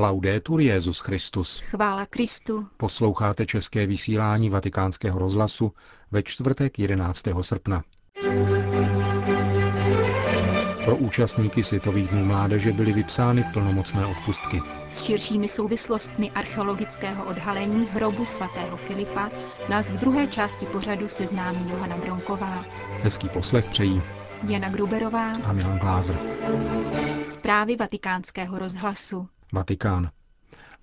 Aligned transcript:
Laudetur 0.00 0.60
Jezus 0.60 0.98
Christus. 0.98 1.60
Chvála 1.60 2.06
Kristu. 2.06 2.66
Posloucháte 2.76 3.46
české 3.46 3.86
vysílání 3.86 4.50
Vatikánského 4.50 5.18
rozhlasu 5.18 5.72
ve 6.10 6.22
čtvrtek 6.22 6.78
11. 6.78 7.22
srpna. 7.40 7.82
Pro 10.84 10.96
účastníky 10.96 11.64
Světových 11.64 12.08
dnů 12.08 12.24
mládeže 12.24 12.72
byly 12.72 12.92
vypsány 12.92 13.44
plnomocné 13.52 14.06
odpustky. 14.06 14.60
S 14.90 15.04
širšími 15.04 15.48
souvislostmi 15.48 16.30
archeologického 16.30 17.24
odhalení 17.24 17.86
hrobu 17.86 18.24
svatého 18.24 18.76
Filipa 18.76 19.30
nás 19.68 19.90
v 19.90 19.96
druhé 19.96 20.26
části 20.26 20.66
pořadu 20.66 21.08
seznámí 21.08 21.70
Johana 21.70 21.96
Bronková. 21.96 22.64
Hezký 23.02 23.28
poslech 23.28 23.68
přejí 23.68 24.02
Jana 24.48 24.68
Gruberová 24.68 25.32
a 25.44 25.52
Milan 25.52 25.78
Glázer. 25.78 26.18
Zprávy 27.24 27.76
vatikánského 27.76 28.58
rozhlasu. 28.58 29.28
Vatikán. 29.52 30.10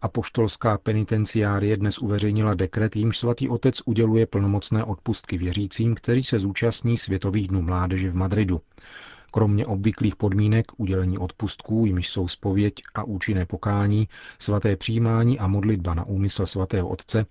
Apoštolská 0.01 0.77
penitenciárie 0.77 1.77
dnes 1.77 1.99
uveřejnila 1.99 2.53
dekret, 2.53 2.95
jímž 2.95 3.17
svatý 3.17 3.49
otec 3.49 3.81
uděluje 3.85 4.25
plnomocné 4.25 4.83
odpustky 4.83 5.37
věřícím, 5.37 5.95
který 5.95 6.23
se 6.23 6.39
zúčastní 6.39 6.97
Světových 6.97 7.47
dnů 7.47 7.61
mládeže 7.61 8.09
v 8.09 8.15
Madridu. 8.15 8.61
Kromě 9.31 9.65
obvyklých 9.65 10.15
podmínek 10.15 10.65
udělení 10.77 11.17
odpustků, 11.17 11.85
jimž 11.85 12.09
jsou 12.09 12.27
spověď 12.27 12.73
a 12.95 13.03
účinné 13.03 13.45
pokání, 13.45 14.07
svaté 14.39 14.75
přijímání 14.75 15.39
a 15.39 15.47
modlitba 15.47 15.93
na 15.93 16.05
úmysl 16.05 16.45
svatého 16.45 16.87
otce, 16.87 17.25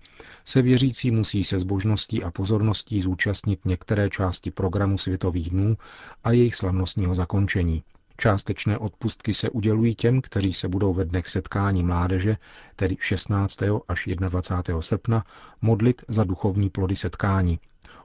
se 0.45 0.61
věřící 0.61 1.11
musí 1.11 1.43
se 1.43 1.59
zbožností 1.59 2.23
a 2.23 2.31
pozorností 2.31 3.01
zúčastnit 3.01 3.65
některé 3.65 4.09
části 4.09 4.51
programu 4.51 4.97
Světových 4.97 5.49
dnů 5.49 5.77
a 6.23 6.31
jejich 6.31 6.55
slavnostního 6.55 7.15
zakončení. 7.15 7.83
Částečné 8.17 8.77
odpustky 8.77 9.33
se 9.33 9.49
udělují 9.49 9.95
těm, 9.95 10.21
kteří 10.21 10.53
se 10.53 10.67
budou 10.67 10.93
ve 10.93 11.05
dnech 11.05 11.27
setkání 11.27 11.83
mládeže, 11.83 12.37
tedy 12.75 12.97
16. 12.99 13.59
až 13.87 14.09
21. 14.15 14.81
srpna, 14.81 15.23
modlit 15.61 16.01
za 16.07 16.23
duchovní 16.23 16.69
plody 16.69 16.95
setkání. 16.95 17.59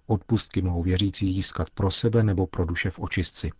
Odpustky 0.07 0.63
mohou 0.63 0.83
věřící 0.83 1.35
získat 1.35 1.71
pro 1.71 1.91
sebe 1.91 2.23
nebo 2.23 2.47
pro 2.47 2.65
duše 2.65 2.91
v 2.91 2.99
očistci. 2.99 3.51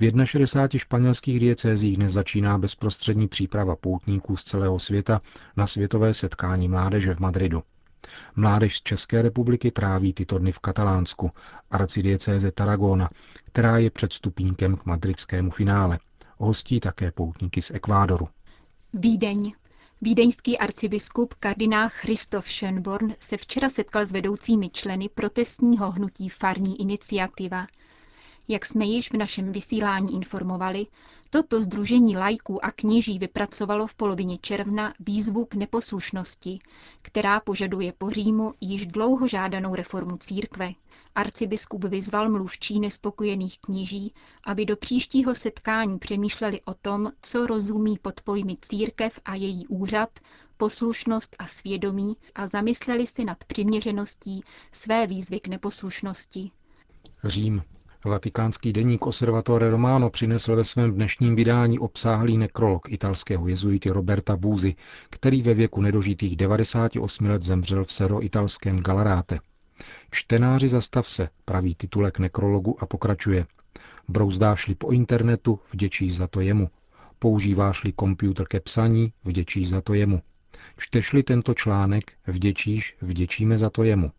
V 0.00 0.26
61 0.26 0.78
španělských 0.78 1.40
diecézích 1.40 1.96
dnes 1.96 2.12
začíná 2.12 2.58
bezprostřední 2.58 3.28
příprava 3.28 3.76
poutníků 3.76 4.36
z 4.36 4.44
celého 4.44 4.78
světa 4.78 5.20
na 5.56 5.66
světové 5.66 6.14
setkání 6.14 6.68
mládeže 6.68 7.14
v 7.14 7.18
Madridu. 7.18 7.62
Mládež 8.36 8.76
z 8.76 8.82
České 8.82 9.22
republiky 9.22 9.70
tráví 9.70 10.12
tyto 10.12 10.38
dny 10.38 10.52
v 10.52 10.58
Katalánsku, 10.58 11.30
arcidiecéze 11.70 12.52
Tarragona, 12.52 13.10
která 13.44 13.78
je 13.78 13.90
předstupínkem 13.90 14.76
k 14.76 14.84
madridskému 14.84 15.50
finále. 15.50 15.98
Hostí 16.38 16.80
také 16.80 17.12
poutníky 17.12 17.62
z 17.62 17.70
Ekvádoru. 17.70 18.28
Vídeň. 18.92 19.52
Vídeňský 20.00 20.58
arcibiskup 20.58 21.34
kardinál 21.34 21.88
Christoph 21.92 22.46
Schönborn 22.46 23.14
se 23.20 23.36
včera 23.36 23.70
setkal 23.70 24.06
s 24.06 24.12
vedoucími 24.12 24.70
členy 24.70 25.08
protestního 25.08 25.90
hnutí 25.90 26.28
Farní 26.28 26.80
iniciativa– 26.80 27.66
jak 28.48 28.66
jsme 28.66 28.84
již 28.84 29.10
v 29.10 29.16
našem 29.16 29.52
vysílání 29.52 30.14
informovali, 30.14 30.86
toto 31.36 31.62
združení 31.62 32.16
lajků 32.16 32.64
a 32.64 32.70
kněží 32.70 33.18
vypracovalo 33.18 33.86
v 33.86 33.94
polovině 33.94 34.38
června 34.38 34.94
výzvu 35.00 35.44
k 35.44 35.54
neposlušnosti, 35.54 36.58
která 37.02 37.40
požaduje 37.40 37.92
po 37.98 38.10
Římu 38.10 38.54
již 38.60 38.86
dlouho 38.86 39.28
žádanou 39.28 39.74
reformu 39.74 40.16
církve. 40.16 40.72
Arcibiskup 41.14 41.84
vyzval 41.84 42.30
mluvčí 42.30 42.80
nespokojených 42.80 43.58
kněží, 43.58 44.14
aby 44.44 44.66
do 44.66 44.76
příštího 44.76 45.34
setkání 45.34 45.98
přemýšleli 45.98 46.60
o 46.64 46.74
tom, 46.74 47.12
co 47.22 47.46
rozumí 47.46 47.98
pod 47.98 48.20
pojmy 48.20 48.56
církev 48.62 49.20
a 49.24 49.34
její 49.34 49.66
úřad, 49.66 50.10
poslušnost 50.56 51.36
a 51.38 51.46
svědomí 51.46 52.16
a 52.34 52.46
zamysleli 52.46 53.06
si 53.06 53.24
nad 53.24 53.44
přiměřeností 53.44 54.40
své 54.72 55.06
výzvy 55.06 55.40
k 55.40 55.48
neposlušnosti. 55.48 56.50
Řím. 57.24 57.62
Vatikánský 58.06 58.72
deník 58.72 59.06
Osservatore 59.06 59.70
Romano 59.70 60.10
přinesl 60.10 60.56
ve 60.56 60.64
svém 60.64 60.92
dnešním 60.92 61.36
vydání 61.36 61.78
obsáhlý 61.78 62.38
nekrolog 62.38 62.92
italského 62.92 63.48
jezuity 63.48 63.90
Roberta 63.90 64.36
Búzy, 64.36 64.74
který 65.10 65.42
ve 65.42 65.54
věku 65.54 65.82
nedožitých 65.82 66.36
98 66.36 67.26
let 67.26 67.42
zemřel 67.42 67.84
v 67.84 67.92
sero-italském 67.92 68.76
Galaráte. 68.76 69.38
Čtenáři 70.10 70.68
zastav 70.68 71.08
se, 71.08 71.28
praví 71.44 71.74
titulek 71.74 72.18
nekrologu 72.18 72.82
a 72.82 72.86
pokračuje. 72.86 73.46
Brouzdáš-li 74.08 74.74
po 74.74 74.90
internetu, 74.90 75.60
vděčíš 75.72 76.16
za 76.16 76.26
to 76.26 76.40
jemu. 76.40 76.70
Používáš-li 77.18 77.92
počítač 77.92 78.46
ke 78.48 78.60
psaní, 78.60 79.12
vděčíš 79.24 79.68
za 79.68 79.80
to 79.80 79.94
jemu. 79.94 80.22
Čteš-li 80.76 81.22
tento 81.22 81.54
článek, 81.54 82.12
vděčíš, 82.26 82.96
vděčíme 83.00 83.58
za 83.58 83.70
to 83.70 83.82
jemu 83.82 84.10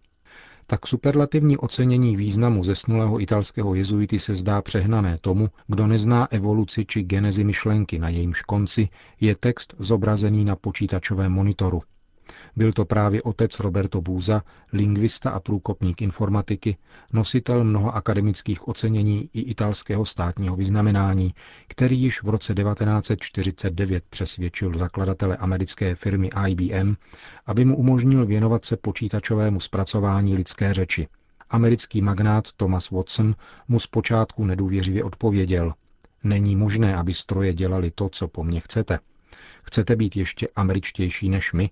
tak 0.68 0.88
superlativní 0.88 1.58
ocenění 1.58 2.16
významu 2.16 2.64
zesnulého 2.64 3.22
italského 3.22 3.76
jezuity 3.76 4.20
se 4.20 4.36
zdá 4.36 4.62
přehnané 4.62 5.18
tomu, 5.22 5.50
kdo 5.68 5.88
nezná 5.88 6.32
evoluci 6.32 6.86
či 6.86 7.04
genezi 7.04 7.44
myšlenky, 7.44 8.00
na 8.00 8.10
jejímž 8.10 8.42
konci 8.42 8.90
je 9.20 9.36
text 9.36 9.74
zobrazený 9.80 10.46
na 10.46 10.56
počítačovém 10.56 11.32
monitoru. 11.32 11.82
Byl 12.56 12.72
to 12.72 12.86
právě 12.86 13.22
otec 13.22 13.60
Roberto 13.60 14.02
Búza, 14.02 14.42
lingvista 14.74 15.30
a 15.30 15.40
průkopník 15.40 16.02
informatiky, 16.02 16.78
nositel 17.14 17.64
mnoha 17.64 17.92
akademických 17.92 18.68
ocenění 18.68 19.30
i 19.34 19.42
italského 19.42 20.06
státního 20.06 20.56
vyznamenání, 20.56 21.34
který 21.68 22.02
již 22.02 22.24
v 22.24 22.30
roce 22.30 22.54
1949 22.54 24.04
přesvědčil 24.10 24.78
zakladatele 24.78 25.38
americké 25.38 25.96
firmy 25.96 26.30
IBM, 26.48 26.96
aby 27.46 27.66
mu 27.66 27.78
umožnil 27.78 28.26
věnovat 28.26 28.66
se 28.66 28.78
počítačovému 28.78 29.60
zpracování 29.60 30.36
lidské 30.36 30.74
řeči. 30.74 31.08
Americký 31.50 32.02
magnát 32.02 32.52
Thomas 32.52 32.92
Watson 32.92 33.36
mu 33.68 33.80
zpočátku 33.80 34.46
nedůvěřivě 34.46 35.04
odpověděl. 35.04 35.74
Není 36.24 36.56
možné, 36.56 36.96
aby 36.96 37.14
stroje 37.14 37.54
dělali 37.54 37.92
to, 37.92 38.10
co 38.10 38.28
po 38.28 38.44
mně 38.44 38.60
chcete. 38.60 39.00
Chcete 39.64 39.96
být 39.96 40.16
ještě 40.16 40.48
američtější 40.56 41.30
než 41.30 41.54
my? 41.54 41.70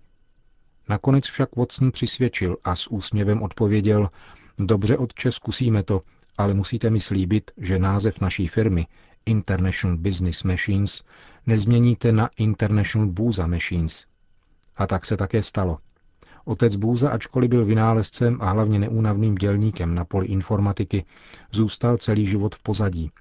Nakonec 0.90 1.26
však 1.26 1.56
Watson 1.56 1.92
přisvědčil 1.92 2.58
a 2.64 2.76
s 2.76 2.88
úsměvem 2.88 3.44
odpověděl, 3.44 4.10
dobře 4.58 4.98
otče, 4.98 5.32
zkusíme 5.32 5.84
to, 5.84 6.02
ale 6.38 6.54
musíte 6.54 6.90
mi 6.90 7.00
slíbit, 7.00 7.52
že 7.58 7.80
název 7.80 8.22
naší 8.22 8.48
firmy 8.48 8.88
International 9.26 9.98
Business 9.98 10.44
Machines 10.44 11.04
nezměníte 11.46 12.12
na 12.12 12.30
International 12.38 13.08
Booza 13.08 13.48
Machines. 13.48 14.06
A 14.76 14.88
tak 14.88 15.06
se 15.06 15.18
také 15.18 15.44
stalo. 15.44 15.78
Otec 16.46 16.76
Bůza, 16.76 17.10
ačkoliv 17.10 17.50
byl 17.50 17.66
vynálezcem 17.66 18.38
a 18.42 18.50
hlavně 18.52 18.80
neúnavným 18.80 19.36
dělníkem 19.36 19.96
na 19.96 20.06
poli 20.06 20.28
informatiky, 20.28 21.06
zůstal 21.52 21.98
celý 21.98 22.26
život 22.26 22.56
v 22.56 22.60
pozadí 22.60 23.12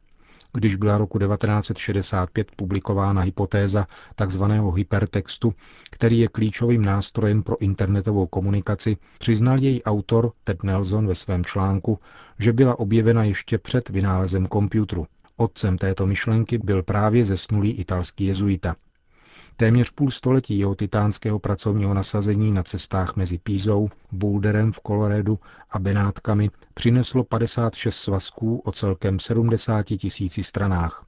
když 0.54 0.76
byla 0.76 0.98
roku 0.98 1.18
1965 1.18 2.50
publikována 2.56 3.22
hypotéza 3.22 3.86
tzv. 4.26 4.42
hypertextu, 4.74 5.54
který 5.90 6.18
je 6.18 6.28
klíčovým 6.28 6.84
nástrojem 6.84 7.42
pro 7.42 7.60
internetovou 7.60 8.26
komunikaci, 8.26 8.96
přiznal 9.18 9.58
její 9.58 9.82
autor 9.82 10.32
Ted 10.44 10.62
Nelson 10.62 11.06
ve 11.06 11.14
svém 11.14 11.44
článku, 11.44 11.98
že 12.38 12.52
byla 12.52 12.78
objevena 12.78 13.24
ještě 13.24 13.58
před 13.58 13.88
vynálezem 13.88 14.46
počítačů. 14.46 15.06
Otcem 15.36 15.78
této 15.78 16.06
myšlenky 16.06 16.58
byl 16.58 16.82
právě 16.82 17.24
zesnulý 17.24 17.70
italský 17.70 18.24
jezuita. 18.24 18.76
Téměř 19.56 19.90
půl 19.90 20.10
století 20.10 20.58
jeho 20.58 20.74
titánského 20.74 21.38
pracovního 21.38 21.94
nasazení 21.94 22.52
na 22.52 22.62
cestách 22.62 23.16
mezi 23.16 23.38
Pízou, 23.38 23.88
Boulderem 24.12 24.72
v 24.72 24.80
Kolorédu 24.80 25.38
a 25.70 25.78
Benátkami 25.78 26.50
přineslo 26.74 27.24
56 27.24 27.96
svazků 27.96 28.58
o 28.64 28.72
celkem 28.72 29.20
70 29.20 29.82
tisíci 29.82 30.42
stranách. 30.42 31.04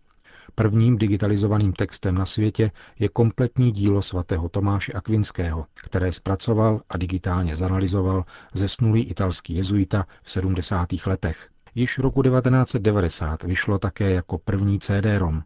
Prvním 0.54 0.98
digitalizovaným 0.98 1.72
textem 1.72 2.14
na 2.14 2.26
světě 2.26 2.70
je 2.98 3.08
kompletní 3.08 3.72
dílo 3.72 4.02
svatého 4.02 4.48
Tomáše 4.48 4.92
Akvinského, 4.92 5.66
které 5.74 6.12
zpracoval 6.12 6.80
a 6.88 6.96
digitálně 6.96 7.56
zanalizoval 7.56 8.24
zesnulý 8.54 9.02
italský 9.02 9.54
jezuita 9.54 10.06
v 10.22 10.30
70. 10.30 10.88
letech. 11.06 11.48
Již 11.74 11.98
roku 11.98 12.22
1990 12.22 13.42
vyšlo 13.42 13.78
také 13.78 14.10
jako 14.10 14.38
první 14.38 14.78
CD-ROM. 14.78 15.42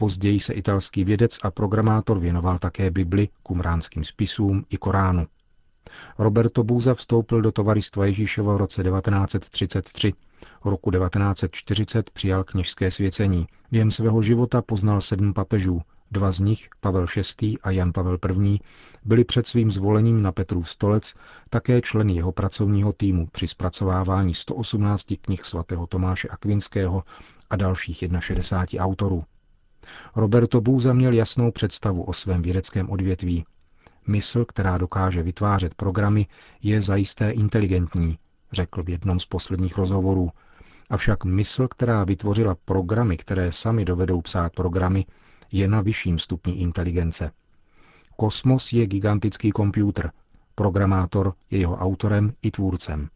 Později 0.00 0.40
se 0.40 0.54
italský 0.54 1.04
vědec 1.04 1.38
a 1.42 1.50
programátor 1.50 2.18
věnoval 2.18 2.58
také 2.58 2.90
Bibli, 2.90 3.28
kumránským 3.42 4.04
spisům 4.04 4.64
i 4.70 4.76
Koránu. 4.76 5.26
Roberto 6.18 6.62
Búza 6.64 6.94
vstoupil 6.94 7.42
do 7.42 7.52
tovaristva 7.52 8.06
Ježíšova 8.06 8.54
v 8.54 8.56
roce 8.56 8.82
1933. 8.82 10.12
Roku 10.64 10.90
1940 10.90 12.10
přijal 12.10 12.44
kněžské 12.44 12.90
svěcení. 12.90 13.46
Během 13.70 13.90
svého 13.90 14.22
života 14.22 14.62
poznal 14.62 15.00
sedm 15.00 15.34
papežů. 15.34 15.80
Dva 16.10 16.30
z 16.30 16.40
nich, 16.40 16.68
Pavel 16.80 17.06
VI. 17.40 17.58
a 17.62 17.70
Jan 17.70 17.92
Pavel 17.92 18.18
I., 18.44 18.58
byli 19.04 19.24
před 19.24 19.46
svým 19.46 19.70
zvolením 19.70 20.22
na 20.22 20.32
Petrův 20.32 20.70
stolec 20.70 21.14
také 21.50 21.80
členy 21.80 22.14
jeho 22.14 22.32
pracovního 22.32 22.92
týmu 22.92 23.28
při 23.32 23.48
zpracovávání 23.48 24.34
118 24.34 25.06
knih 25.20 25.44
svatého 25.44 25.86
Tomáše 25.86 26.28
Akvinského 26.28 27.02
a 27.50 27.56
dalších 27.56 28.04
61 28.20 28.84
autorů. 28.84 29.24
Roberto 30.16 30.60
Bouza 30.60 30.92
měl 30.92 31.12
jasnou 31.12 31.50
představu 31.50 32.02
o 32.02 32.12
svém 32.12 32.42
vědeckém 32.42 32.90
odvětví. 32.90 33.44
Mysl, 34.06 34.44
která 34.44 34.78
dokáže 34.78 35.22
vytvářet 35.22 35.74
programy, 35.74 36.26
je 36.62 36.80
zajisté 36.80 37.30
inteligentní, 37.30 38.18
řekl 38.52 38.82
v 38.82 38.88
jednom 38.88 39.20
z 39.20 39.26
posledních 39.26 39.78
rozhovorů. 39.78 40.30
Avšak 40.90 41.24
mysl, 41.24 41.68
která 41.68 42.04
vytvořila 42.04 42.56
programy, 42.64 43.16
které 43.16 43.52
sami 43.52 43.84
dovedou 43.84 44.20
psát 44.20 44.52
programy, 44.52 45.06
je 45.52 45.68
na 45.68 45.80
vyšším 45.80 46.18
stupni 46.18 46.52
inteligence. 46.52 47.30
Kosmos 48.16 48.72
je 48.72 48.86
gigantický 48.86 49.52
počítač, 49.52 50.06
programátor 50.54 51.34
je 51.50 51.58
jeho 51.58 51.76
autorem 51.76 52.32
i 52.42 52.50
tvůrcem. 52.50 53.08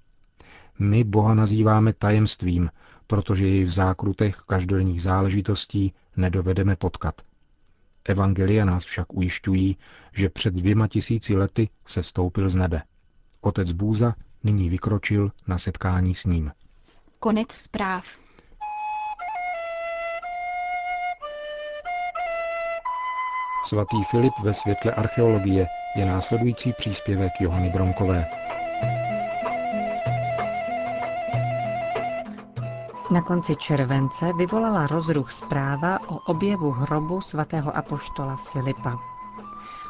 My 0.79 1.05
Boha 1.05 1.35
nazýváme 1.35 1.93
tajemstvím, 1.93 2.71
protože 3.07 3.47
jej 3.47 3.65
v 3.65 3.71
zákrutech 3.71 4.37
každodenních 4.37 5.03
záležitostí 5.03 5.93
nedovedeme 6.17 6.77
potkat. 6.77 7.15
Evangelia 8.05 8.65
nás 8.65 8.85
však 8.85 9.13
ujišťují, 9.13 9.77
že 10.13 10.29
před 10.29 10.55
dvěma 10.55 10.89
tisíci 10.89 11.37
lety 11.37 11.69
se 11.87 12.03
vstoupil 12.03 12.49
z 12.49 12.57
nebe. 12.57 12.83
Otec 13.41 13.73
Bůza 13.73 14.15
nyní 14.45 14.69
vykročil 14.69 15.33
na 15.47 15.59
setkání 15.59 16.15
s 16.15 16.25
ním. 16.25 16.53
Konec 17.19 17.53
zpráv. 17.53 18.05
Svatý 23.65 24.05
Filip 24.11 24.33
ve 24.43 24.55
světle 24.55 24.93
archeologie 24.93 25.67
je 25.97 26.07
následující 26.07 26.73
příspěvek 26.73 27.33
Johany 27.41 27.71
Bronkové. 27.71 28.27
Na 33.13 33.23
konci 33.23 33.57
července 33.57 34.33
vyvolala 34.33 34.87
rozruch 34.87 35.31
zpráva 35.31 35.99
o 36.09 36.19
objevu 36.19 36.71
hrobu 36.71 37.21
svatého 37.21 37.77
apoštola 37.77 38.37
Filipa. 38.37 38.99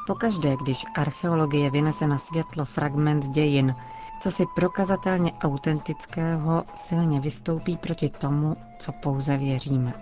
Pokaždé, 0.06 0.56
když 0.56 0.84
archeologie 0.94 1.70
vynese 1.70 2.06
na 2.06 2.18
světlo 2.18 2.64
fragment 2.64 3.26
dějin, 3.26 3.76
co 4.20 4.30
si 4.30 4.46
prokazatelně 4.46 5.32
autentického 5.32 6.64
silně 6.74 7.20
vystoupí 7.20 7.76
proti 7.76 8.08
tomu, 8.10 8.56
co 8.78 8.92
pouze 8.92 9.36
věříme. 9.36 9.92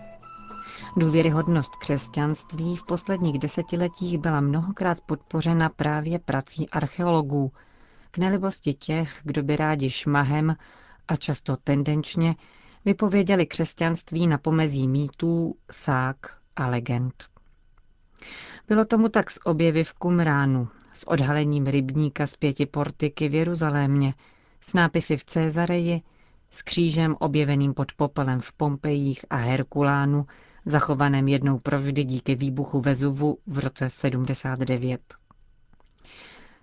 Důvěryhodnost 0.96 1.76
křesťanství 1.76 2.76
v 2.76 2.84
posledních 2.86 3.38
desetiletích 3.38 4.18
byla 4.18 4.40
mnohokrát 4.40 5.00
podpořena 5.00 5.68
právě 5.68 6.18
prací 6.18 6.68
archeologů, 6.70 7.52
k 8.10 8.18
nelibosti 8.18 8.74
těch, 8.74 9.20
kdo 9.22 9.42
by 9.42 9.56
rádi 9.56 9.90
šmahem 9.90 10.56
a 11.08 11.16
často 11.16 11.56
tendenčně 11.56 12.34
vypověděli 12.84 13.46
křesťanství 13.46 14.26
na 14.26 14.38
pomezí 14.38 14.88
mýtů, 14.88 15.56
sák 15.70 16.16
a 16.56 16.66
legend. 16.66 17.24
Bylo 18.68 18.84
tomu 18.84 19.08
tak 19.08 19.30
s 19.30 19.46
objevy 19.46 19.84
v 19.84 19.94
Kumránu, 19.94 20.68
s 20.92 21.08
odhalením 21.08 21.66
rybníka 21.66 22.26
z 22.26 22.36
pěti 22.36 22.66
portiky 22.66 23.28
v 23.28 23.34
Jeruzalémě, 23.34 24.14
s 24.60 24.74
nápisy 24.74 25.16
v 25.16 25.24
Cezareji, 25.24 26.02
s 26.50 26.62
křížem 26.62 27.16
objeveným 27.18 27.74
pod 27.74 27.92
popelem 27.92 28.40
v 28.40 28.52
Pompejích 28.52 29.24
a 29.30 29.36
Herkulánu, 29.36 30.26
zachovaném 30.66 31.28
jednou 31.28 31.58
provždy 31.58 32.04
díky 32.04 32.34
výbuchu 32.34 32.80
Vezuvu 32.80 33.38
v 33.46 33.58
roce 33.58 33.88
79. 33.88 35.00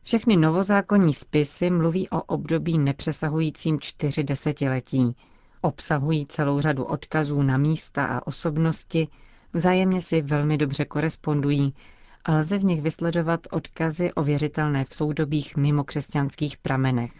Všechny 0.03 0.37
novozákonní 0.37 1.13
spisy 1.13 1.69
mluví 1.69 2.09
o 2.09 2.21
období 2.21 2.79
nepřesahujícím 2.79 3.79
čtyři 3.79 4.23
desetiletí, 4.23 5.15
obsahují 5.61 6.25
celou 6.25 6.61
řadu 6.61 6.83
odkazů 6.83 7.41
na 7.41 7.57
místa 7.57 8.05
a 8.05 8.27
osobnosti, 8.27 9.07
vzájemně 9.53 10.01
si 10.01 10.21
velmi 10.21 10.57
dobře 10.57 10.85
korespondují 10.85 11.73
a 12.25 12.33
lze 12.33 12.57
v 12.57 12.63
nich 12.65 12.81
vysledovat 12.81 13.47
odkazy 13.51 14.13
o 14.13 14.23
věřitelné 14.23 14.85
v 14.85 14.93
soudobých 14.93 15.57
mimokřesťanských 15.57 16.57
pramenech. 16.57 17.11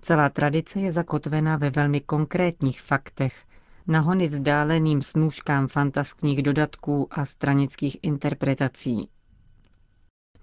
Celá 0.00 0.28
tradice 0.28 0.80
je 0.80 0.92
zakotvena 0.92 1.56
ve 1.56 1.70
velmi 1.70 2.00
konkrétních 2.00 2.82
faktech, 2.82 3.44
nahony 3.86 4.28
vzdáleným 4.28 5.02
snůžkám 5.02 5.68
fantastních 5.68 6.42
dodatků 6.42 7.08
a 7.10 7.24
stranických 7.24 7.96
interpretací. 8.02 9.08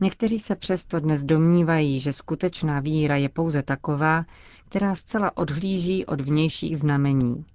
Někteří 0.01 0.39
se 0.39 0.55
přesto 0.55 0.99
dnes 0.99 1.23
domnívají, 1.23 1.99
že 1.99 2.13
skutečná 2.13 2.79
víra 2.79 3.15
je 3.15 3.29
pouze 3.29 3.63
taková, 3.63 4.25
která 4.69 4.95
zcela 4.95 5.37
odhlíží 5.37 6.05
od 6.05 6.21
vnějších 6.21 6.77
znamení. 6.77 7.45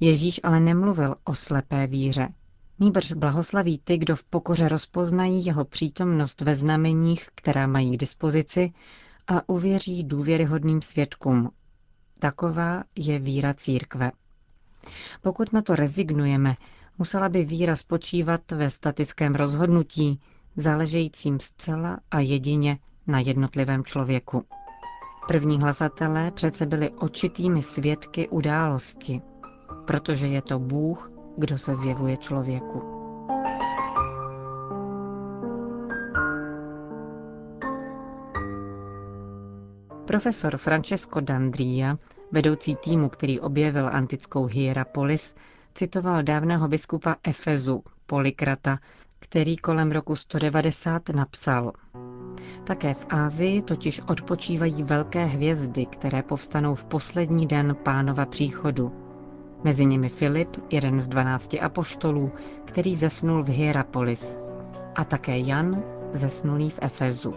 Ježíš 0.00 0.40
ale 0.42 0.60
nemluvil 0.60 1.14
o 1.24 1.34
slepé 1.34 1.86
víře. 1.86 2.28
Nýbrž 2.78 3.12
blahoslaví 3.12 3.78
ty, 3.78 3.98
kdo 3.98 4.16
v 4.16 4.24
pokoře 4.24 4.68
rozpoznají 4.68 5.46
jeho 5.46 5.64
přítomnost 5.64 6.40
ve 6.40 6.54
znameních, 6.54 7.28
která 7.34 7.66
mají 7.66 7.96
k 7.96 8.00
dispozici, 8.00 8.72
a 9.26 9.48
uvěří 9.48 10.04
důvěryhodným 10.04 10.82
svědkům. 10.82 11.50
Taková 12.18 12.84
je 12.96 13.18
víra 13.18 13.54
církve. 13.54 14.12
Pokud 15.22 15.52
na 15.52 15.62
to 15.62 15.74
rezignujeme, 15.74 16.54
musela 16.98 17.28
by 17.28 17.44
víra 17.44 17.76
spočívat 17.76 18.52
ve 18.52 18.70
statickém 18.70 19.34
rozhodnutí, 19.34 20.20
záležejícím 20.56 21.40
zcela 21.40 21.98
a 22.10 22.20
jedině 22.20 22.78
na 23.06 23.18
jednotlivém 23.20 23.84
člověku. 23.84 24.44
První 25.28 25.60
hlasatelé 25.60 26.30
přece 26.30 26.66
byli 26.66 26.90
očitými 26.90 27.62
svědky 27.62 28.28
události, 28.28 29.22
protože 29.84 30.26
je 30.26 30.42
to 30.42 30.58
Bůh, 30.58 31.12
kdo 31.36 31.58
se 31.58 31.74
zjevuje 31.74 32.16
člověku. 32.16 32.94
Profesor 40.06 40.56
Francesco 40.56 41.20
D'Andria, 41.20 41.98
vedoucí 42.32 42.76
týmu, 42.76 43.08
který 43.08 43.40
objevil 43.40 43.88
antickou 43.92 44.46
Hierapolis, 44.46 45.34
citoval 45.74 46.22
dávného 46.22 46.68
biskupa 46.68 47.16
Efezu, 47.24 47.82
Polikrata, 48.06 48.78
který 49.24 49.56
kolem 49.56 49.92
roku 49.92 50.16
190 50.16 51.08
napsal. 51.08 51.72
Také 52.64 52.94
v 52.94 53.06
Ázii 53.10 53.62
totiž 53.62 54.00
odpočívají 54.00 54.82
velké 54.82 55.24
hvězdy, 55.24 55.86
které 55.86 56.22
povstanou 56.22 56.74
v 56.74 56.84
poslední 56.84 57.46
den 57.46 57.76
pánova 57.82 58.26
příchodu. 58.26 58.92
Mezi 59.64 59.86
nimi 59.86 60.08
Filip, 60.08 60.56
jeden 60.70 61.00
z 61.00 61.08
dvanácti 61.08 61.60
apoštolů, 61.60 62.32
který 62.64 62.96
zesnul 62.96 63.42
v 63.44 63.48
Hierapolis. 63.48 64.38
A 64.94 65.04
také 65.04 65.38
Jan, 65.38 65.82
zesnulý 66.12 66.70
v 66.70 66.78
Efezu. 66.82 67.34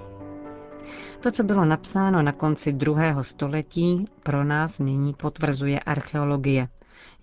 To, 1.19 1.31
co 1.31 1.43
bylo 1.43 1.65
napsáno 1.65 2.21
na 2.21 2.31
konci 2.31 2.73
druhého 2.73 3.23
století, 3.23 4.05
pro 4.23 4.43
nás 4.43 4.79
nyní 4.79 5.13
potvrzuje 5.13 5.79
archeologie 5.79 6.67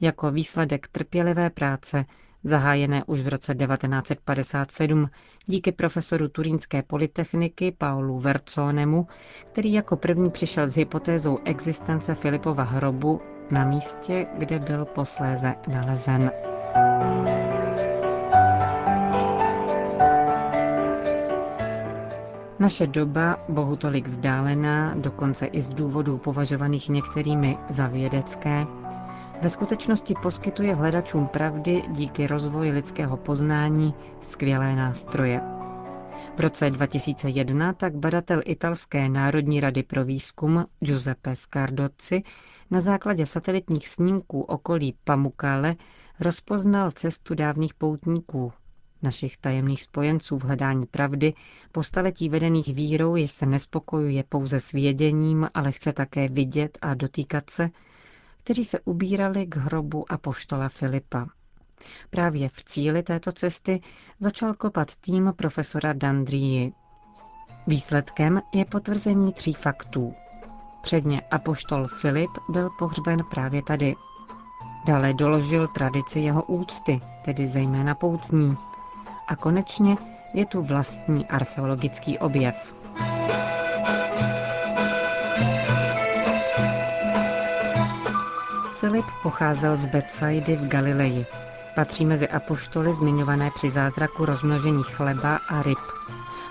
jako 0.00 0.30
výsledek 0.30 0.88
trpělivé 0.88 1.50
práce 1.50 2.04
zahájené 2.44 3.04
už 3.06 3.20
v 3.20 3.28
roce 3.28 3.54
1957 3.54 5.10
díky 5.46 5.72
profesoru 5.72 6.28
Turínské 6.28 6.82
polytechniky 6.82 7.72
Paulu 7.72 8.18
Verconemu, 8.18 9.06
který 9.46 9.72
jako 9.72 9.96
první 9.96 10.30
přišel 10.30 10.68
s 10.68 10.76
hypotézou 10.76 11.38
existence 11.44 12.14
Filipova 12.14 12.62
hrobu 12.62 13.20
na 13.50 13.64
místě, 13.64 14.26
kde 14.38 14.58
byl 14.58 14.84
posléze 14.84 15.54
nalezen. 15.68 16.30
Naše 22.58 22.86
doba, 22.86 23.36
bohu 23.48 23.76
tolik 23.76 24.08
vzdálená, 24.08 24.94
dokonce 24.94 25.46
i 25.46 25.62
z 25.62 25.72
důvodů 25.74 26.18
považovaných 26.18 26.88
některými 26.88 27.58
za 27.68 27.86
vědecké, 27.86 28.66
ve 29.42 29.50
skutečnosti 29.50 30.14
poskytuje 30.22 30.74
hledačům 30.74 31.26
pravdy 31.26 31.82
díky 31.90 32.26
rozvoji 32.26 32.70
lidského 32.72 33.16
poznání 33.16 33.94
skvělé 34.20 34.76
nástroje. 34.76 35.40
V 36.36 36.40
roce 36.40 36.70
2001 36.70 37.72
tak 37.72 37.94
badatel 37.94 38.42
Italské 38.44 39.08
národní 39.08 39.60
rady 39.60 39.82
pro 39.82 40.04
výzkum 40.04 40.66
Giuseppe 40.80 41.36
Scardozzi 41.36 42.22
na 42.70 42.80
základě 42.80 43.26
satelitních 43.26 43.88
snímků 43.88 44.40
okolí 44.42 44.94
Pamukkale 45.04 45.76
rozpoznal 46.20 46.90
cestu 46.90 47.34
dávných 47.34 47.74
poutníků, 47.74 48.52
našich 49.02 49.36
tajemných 49.36 49.82
spojenců 49.82 50.38
v 50.38 50.42
hledání 50.44 50.86
pravdy, 50.86 51.34
po 51.72 51.82
staletí 51.82 52.28
vedených 52.28 52.74
vírou, 52.74 53.16
jež 53.16 53.30
se 53.30 53.46
nespokojuje 53.46 54.24
pouze 54.28 54.60
s 54.60 54.72
věděním, 54.72 55.48
ale 55.54 55.72
chce 55.72 55.92
také 55.92 56.28
vidět 56.28 56.78
a 56.82 56.94
dotýkat 56.94 57.50
se, 57.50 57.70
kteří 58.44 58.64
se 58.64 58.80
ubírali 58.80 59.46
k 59.46 59.56
hrobu 59.56 60.12
a 60.12 60.18
poštola 60.18 60.68
Filipa. 60.68 61.26
Právě 62.10 62.48
v 62.48 62.64
cíli 62.64 63.02
této 63.02 63.32
cesty 63.32 63.80
začal 64.20 64.54
kopat 64.54 64.94
tým 64.96 65.32
profesora 65.36 65.92
Dandrii. 65.92 66.72
Výsledkem 67.66 68.42
je 68.52 68.64
potvrzení 68.64 69.32
tří 69.32 69.52
faktů. 69.52 70.14
Předně 70.82 71.20
apoštol 71.20 71.86
Filip 71.88 72.30
byl 72.48 72.70
pohřben 72.78 73.18
právě 73.30 73.62
tady. 73.62 73.94
Dále 74.86 75.14
doložil 75.14 75.68
tradici 75.68 76.20
jeho 76.20 76.42
úcty, 76.42 77.00
tedy 77.24 77.46
zejména 77.48 77.94
poutní. 77.94 78.56
A 79.28 79.36
konečně 79.36 79.96
je 80.34 80.46
tu 80.46 80.62
vlastní 80.62 81.26
archeologický 81.26 82.18
objev. 82.18 82.83
Filip 88.84 89.06
pocházel 89.22 89.76
z 89.76 89.86
Betsaidy 89.86 90.56
v 90.56 90.68
Galileji. 90.68 91.26
Patří 91.74 92.06
mezi 92.06 92.28
apoštoly 92.28 92.94
zmiňované 92.94 93.50
při 93.54 93.70
zázraku 93.70 94.24
rozmnožení 94.24 94.82
chleba 94.82 95.36
a 95.36 95.62
ryb. 95.62 95.78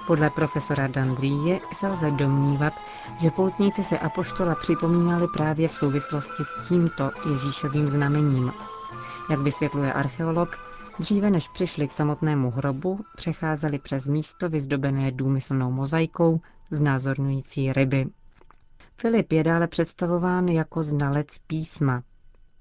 Podle 0.07 0.29
profesora 0.29 0.87
Dandrie 0.87 1.59
se 1.73 1.87
lze 1.87 2.11
domnívat, 2.11 2.73
že 3.21 3.31
poutníci 3.31 3.83
se 3.83 3.99
apoštola 3.99 4.55
připomínali 4.55 5.27
právě 5.33 5.67
v 5.67 5.73
souvislosti 5.73 6.43
s 6.43 6.67
tímto 6.67 7.11
Ježíšovým 7.31 7.89
znamením. 7.89 8.51
Jak 9.29 9.39
vysvětluje 9.39 9.93
archeolog, 9.93 10.57
dříve 10.99 11.31
než 11.31 11.47
přišli 11.47 11.87
k 11.87 11.91
samotnému 11.91 12.51
hrobu, 12.51 12.99
přecházeli 13.15 13.79
přes 13.79 14.07
místo 14.07 14.49
vyzdobené 14.49 15.11
důmyslnou 15.11 15.71
mozaikou 15.71 16.41
znázorňující 16.71 17.73
ryby. 17.73 18.05
Filip 18.97 19.31
je 19.31 19.43
dále 19.43 19.67
představován 19.67 20.47
jako 20.47 20.83
znalec 20.83 21.27
písma. 21.47 22.03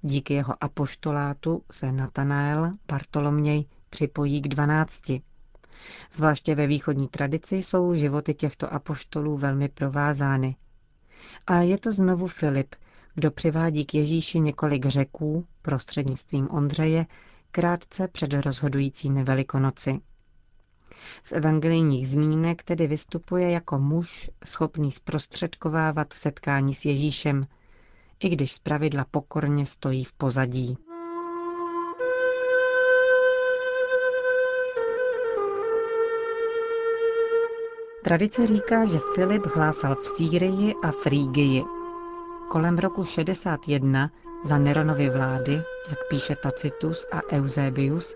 Díky 0.03 0.35
jeho 0.35 0.65
apoštolátu 0.65 1.63
se 1.71 1.93
Natanael 1.93 2.73
Bartoloměj 2.89 3.65
připojí 3.91 4.43
k 4.43 4.49
dvanácti. 4.49 5.23
Zvláště 6.13 6.55
ve 6.55 6.67
východní 6.67 7.09
tradici 7.09 7.57
jsou 7.57 7.95
životy 7.95 8.35
těchto 8.35 8.73
apoštolů 8.75 9.37
velmi 9.39 9.69
provázány. 9.69 10.57
A 11.47 11.55
je 11.57 11.79
to 11.79 11.93
znovu 11.93 12.27
Filip, 12.29 12.75
kdo 13.15 13.31
přivádí 13.31 13.85
k 13.85 13.95
Ježíši 13.95 14.41
několik 14.41 14.87
řeků 14.87 15.47
prostřednictvím 15.63 16.49
Ondřeje 16.51 17.07
krátce 17.51 18.09
před 18.09 18.33
rozhodujícími 18.33 19.25
velikonoci. 19.25 20.01
Z 21.23 21.33
evangelijních 21.33 22.09
zmínek 22.09 22.63
tedy 22.63 22.87
vystupuje 22.87 23.51
jako 23.51 23.79
muž 23.79 24.31
schopný 24.45 24.93
zprostředkovávat 24.93 26.13
setkání 26.13 26.75
s 26.75 26.85
Ježíšem, 26.85 27.47
i 28.25 28.29
když 28.29 28.53
zpravidla 28.53 29.07
pokorně 29.11 29.67
stojí 29.67 30.05
v 30.05 30.13
pozadí. 30.13 30.77
Tradice 38.05 38.47
říká, 38.47 38.85
že 38.85 38.99
Filip 39.15 39.47
hlásal 39.47 39.95
v 39.95 40.07
Sýrii 40.07 40.75
a 40.83 40.91
Frígii. 40.91 41.65
Kolem 42.49 42.79
roku 42.79 43.05
61 43.05 44.11
za 44.45 44.59
Neronovy 44.59 45.11
vlády, 45.11 45.53
jak 45.91 45.99
píše 46.09 46.37
Tacitus 46.37 47.07
a 47.13 47.21
Eusebius, 47.33 48.15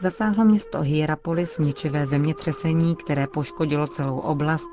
zasáhlo 0.00 0.44
město 0.44 0.80
Hierapolis 0.80 1.58
ničivé 1.58 2.06
zemětřesení, 2.06 2.96
které 2.96 3.26
poškodilo 3.26 3.86
celou 3.86 4.18
oblast, 4.18 4.70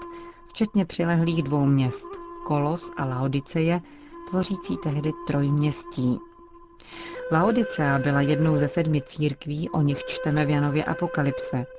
včetně 0.48 0.86
přilehlých 0.86 1.44
dvou 1.44 1.66
měst, 1.66 2.08
Kolos 2.48 2.92
a 2.98 3.06
Laodiceje, 3.06 3.82
tvořící 4.30 4.78
tehdy 4.78 5.12
trojměstí. 5.28 6.20
Laodicea 7.32 8.00
byla 8.00 8.22
jednou 8.22 8.58
ze 8.58 8.68
sedmi 8.68 9.02
církví, 9.02 9.70
o 9.70 9.82
nich 9.82 10.04
čteme 10.06 10.46
v 10.46 10.50
Janově 10.50 10.84
Apokalypse– 10.84 11.66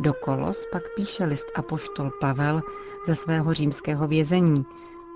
do 0.00 0.14
Kolos 0.14 0.66
pak 0.72 0.82
píše 0.96 1.24
list 1.24 1.46
apoštol 1.54 2.10
Pavel 2.20 2.62
ze 3.06 3.14
svého 3.14 3.54
římského 3.54 4.08
vězení, 4.08 4.64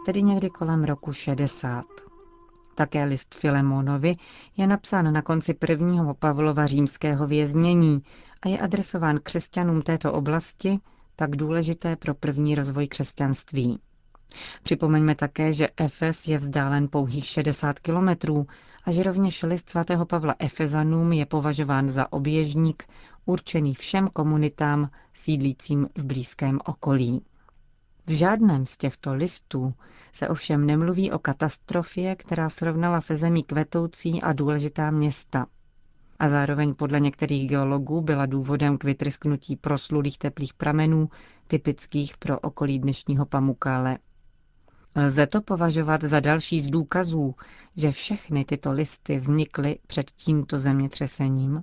tedy 0.07 0.23
někdy 0.23 0.51
kolem 0.51 0.85
roku 0.85 1.13
60. 1.13 1.85
Také 2.75 3.05
list 3.05 3.35
Filemonovi 3.35 4.17
je 4.57 4.67
napsán 4.67 5.13
na 5.13 5.23
konci 5.23 5.55
prvního 5.55 6.15
Pavlova 6.15 6.67
římského 6.67 7.27
věznění 7.27 8.03
a 8.43 8.49
je 8.49 8.59
adresován 8.59 9.19
křesťanům 9.23 9.83
této 9.83 10.13
oblasti, 10.13 10.79
tak 11.17 11.37
důležité 11.37 11.97
pro 11.97 12.15
první 12.15 12.55
rozvoj 12.55 12.87
křesťanství. 12.89 13.79
Připomeňme 14.63 15.15
také, 15.15 15.53
že 15.53 15.69
Efes 15.77 16.27
je 16.29 16.39
vzdálen 16.39 16.89
pouhých 16.89 17.27
60 17.27 17.79
kilometrů 17.79 18.47
a 18.85 18.93
že 18.93 19.03
rovněž 19.03 19.43
list 19.43 19.71
svatého 19.71 20.07
Pavla 20.07 20.35
Efezanům 20.39 21.13
je 21.13 21.27
považován 21.27 21.91
za 21.91 22.13
oběžník 22.13 22.85
určený 23.27 23.75
všem 23.75 24.09
komunitám 24.09 24.91
sídlícím 25.15 25.89
v 25.99 26.05
blízkém 26.05 26.59
okolí. 26.65 27.23
V 28.07 28.11
žádném 28.11 28.67
z 28.67 28.77
těchto 28.77 29.15
listů 29.15 29.75
se 30.13 30.29
ovšem 30.29 30.67
nemluví 30.67 31.13
o 31.13 31.19
katastrofě, 31.19 32.17
která 32.17 32.49
srovnala 32.49 33.01
se 33.01 33.17
zemí 33.17 33.43
kvetoucí 33.43 34.23
a 34.23 34.33
důležitá 34.33 34.91
města. 34.91 35.47
A 36.19 36.29
zároveň 36.29 36.75
podle 36.75 37.01
některých 37.01 37.49
geologů 37.49 38.01
byla 38.01 38.27
důvodem 38.27 38.77
k 38.77 38.85
vytrysknutí 38.85 39.57
proslulých 39.57 40.19
teplých 40.19 40.55
pramenů, 40.55 41.09
typických 41.47 42.17
pro 42.17 42.39
okolí 42.41 42.79
dnešního 42.79 43.27
Pamukále. 43.27 43.99
Lze 44.97 45.27
to 45.27 45.41
považovat 45.43 46.05
za 46.05 46.21
další 46.21 46.61
z 46.61 46.67
důkazů, 46.67 47.35
že 47.77 47.91
všechny 47.91 48.45
tyto 48.45 48.73
listy 48.73 49.17
vznikly 49.17 49.79
před 49.87 50.11
tímto 50.11 50.59
zemětřesením? 50.59 51.63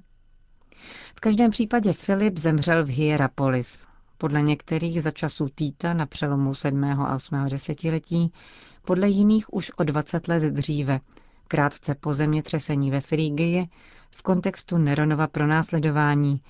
V 1.15 1.19
každém 1.19 1.51
případě 1.51 1.93
Filip 1.93 2.37
zemřel 2.37 2.85
v 2.85 2.89
Hierapolis. 2.89 3.87
Podle 4.17 4.41
některých 4.41 5.03
za 5.03 5.11
času 5.11 5.47
Týta 5.55 5.93
na 5.93 6.05
přelomu 6.05 6.53
7. 6.53 6.83
a 6.83 7.15
8. 7.15 7.45
desetiletí, 7.49 8.33
podle 8.85 9.09
jiných 9.09 9.53
už 9.53 9.71
o 9.77 9.83
20 9.83 10.27
let 10.27 10.43
dříve, 10.43 10.99
krátce 11.47 11.95
po 11.95 12.13
zemětřesení 12.13 12.91
ve 12.91 13.01
Frigii, 13.01 13.67
v 14.11 14.21
kontextu 14.21 14.77
Neronova 14.77 15.27
pronásledování, 15.27 16.41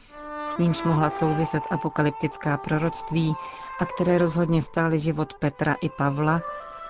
s 0.48 0.58
nímž 0.58 0.84
mohla 0.84 1.10
souviset 1.10 1.64
apokalyptická 1.72 2.58
proroctví 2.58 3.34
a 3.80 3.86
které 3.86 4.18
rozhodně 4.18 4.62
stály 4.62 5.00
život 5.00 5.34
Petra 5.34 5.74
i 5.82 5.90
Pavla 5.90 6.42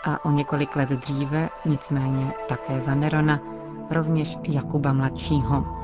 a 0.03 0.25
o 0.25 0.31
několik 0.31 0.75
let 0.75 0.89
dříve, 0.89 1.49
nicméně 1.65 2.33
také 2.47 2.81
za 2.81 2.95
Nerona, 2.95 3.39
rovněž 3.89 4.37
Jakuba 4.43 4.93
mladšího. 4.93 5.83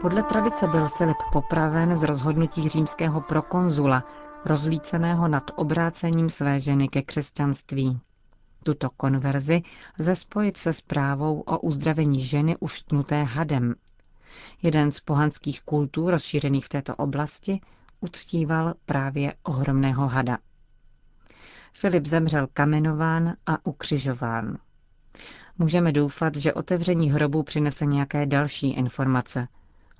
Podle 0.00 0.22
tradice 0.22 0.66
byl 0.66 0.88
Filip 0.88 1.16
popraven 1.32 1.96
z 1.96 2.02
rozhodnutí 2.02 2.68
římského 2.68 3.20
prokonzula, 3.20 4.04
rozlíceného 4.44 5.28
nad 5.28 5.50
obrácením 5.56 6.30
své 6.30 6.60
ženy 6.60 6.88
ke 6.88 7.02
křesťanství. 7.02 8.00
Tuto 8.62 8.90
konverzi 8.90 9.62
lze 9.98 10.16
spojit 10.16 10.56
se 10.56 10.72
zprávou 10.72 11.40
o 11.40 11.58
uzdravení 11.58 12.20
ženy 12.20 12.56
uštnuté 12.60 13.22
hadem. 13.22 13.74
Jeden 14.62 14.92
z 14.92 15.00
pohanských 15.00 15.62
kultů 15.62 16.10
rozšířených 16.10 16.64
v 16.64 16.68
této 16.68 16.96
oblasti 16.96 17.60
uctíval 18.00 18.74
právě 18.86 19.34
ohromného 19.42 20.08
hada. 20.08 20.38
Filip 21.72 22.06
zemřel 22.06 22.46
kamenován 22.52 23.34
a 23.46 23.66
ukřižován. 23.66 24.58
Můžeme 25.58 25.92
doufat, 25.92 26.36
že 26.36 26.54
otevření 26.54 27.10
hrobu 27.10 27.42
přinese 27.42 27.86
nějaké 27.86 28.26
další 28.26 28.70
informace– 28.72 29.48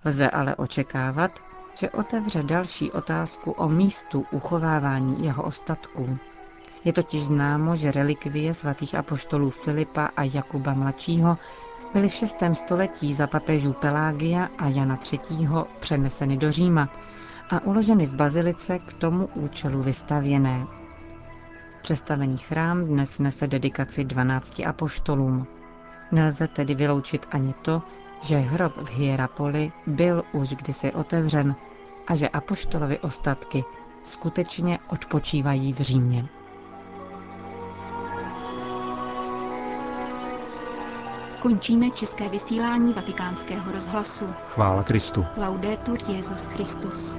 Lze 0.06 0.30
ale 0.30 0.56
očekávat, 0.56 1.30
že 1.74 1.90
otevře 1.90 2.42
další 2.42 2.92
otázku 2.92 3.50
o 3.50 3.68
místu 3.68 4.26
uchovávání 4.30 5.24
jeho 5.24 5.42
ostatků. 5.42 6.18
Je 6.84 6.92
totiž 6.92 7.22
známo, 7.22 7.76
že 7.76 7.92
relikvie 7.92 8.54
svatých 8.54 8.94
apoštolů 8.94 9.50
Filipa 9.50 10.06
a 10.16 10.22
Jakuba 10.22 10.74
mladšího 10.74 11.38
byly 11.92 12.08
v 12.08 12.12
6. 12.14 12.36
století 12.52 13.14
za 13.14 13.26
papežů 13.26 13.72
Pelágia 13.72 14.48
a 14.58 14.68
Jana 14.68 14.98
III. 15.12 15.48
přeneseny 15.80 16.36
do 16.36 16.52
Říma 16.52 16.88
a 17.50 17.60
uloženy 17.60 18.06
v 18.06 18.14
bazilice 18.14 18.78
k 18.78 18.92
tomu 18.92 19.28
účelu 19.34 19.82
vystavěné. 19.82 20.66
Přestavený 21.82 22.38
chrám 22.38 22.84
dnes 22.84 23.18
nese 23.18 23.46
dedikaci 23.46 24.04
12 24.04 24.60
apoštolům. 24.60 25.46
Nelze 26.12 26.48
tedy 26.48 26.74
vyloučit 26.74 27.26
ani 27.30 27.54
to, 27.62 27.82
že 28.22 28.36
hrob 28.36 28.76
v 28.76 28.90
Hierapoli 28.90 29.72
byl 29.86 30.24
už 30.32 30.48
kdysi 30.48 30.92
otevřen 30.92 31.54
a 32.06 32.14
že 32.14 32.28
apoštolovi 32.28 32.98
ostatky 32.98 33.64
skutečně 34.04 34.78
odpočívají 34.88 35.72
v 35.72 35.80
Římě. 35.80 36.28
Končíme 41.42 41.90
české 41.90 42.28
vysílání 42.28 42.92
vatikánského 42.92 43.72
rozhlasu. 43.72 44.26
Chvála 44.46 44.82
Kristu. 44.82 45.24
Laudetur 45.36 45.98
Jezus 46.08 46.44
Christus. 46.44 47.18